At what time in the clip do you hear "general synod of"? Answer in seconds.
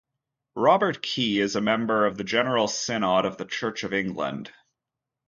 2.23-3.37